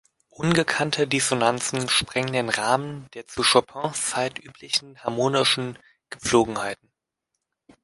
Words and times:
Ungekannte 0.31 1.07
Dissonanzen 1.07 1.87
sprengen 1.87 2.33
den 2.33 2.49
Rahmen 2.49 3.07
der 3.13 3.27
zu 3.27 3.43
Chopins 3.43 4.09
Zeit 4.09 4.39
üblichen 4.43 4.97
harmonischen 4.97 5.77
Gepflogenheiten. 6.09 6.91